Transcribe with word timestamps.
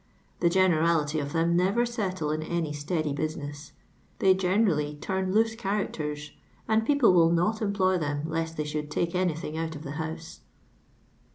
The 0.39 0.49
generality 0.49 1.19
qf 1.19 1.27
t/tsm 1.33 1.53
never 1.53 1.85
settle 1.85 2.31
in, 2.31 2.41
any 2.41 2.73
steady 2.73 3.13
business. 3.13 3.73
They 4.17 4.33
generally 4.33 4.97
tnm 4.99 5.31
loose 5.31 5.53
characters, 5.53 6.31
and 6.67 6.83
people 6.83 7.13
will 7.13 7.29
nc^t 7.29 7.61
em 7.61 7.71
ploy 7.71 7.99
them 7.99 8.23
lest 8.25 8.57
they 8.57 8.63
should 8.65 8.89
take 8.89 9.13
anytliing 9.13 9.57
out 9.57 9.75
of 9.75 9.83
the 9.83 9.91
house." 10.01 10.39